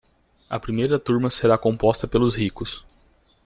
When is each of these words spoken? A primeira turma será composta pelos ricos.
A 0.49 0.59
primeira 0.59 0.97
turma 0.97 1.29
será 1.29 1.59
composta 1.59 2.07
pelos 2.07 2.35
ricos. 2.35 2.83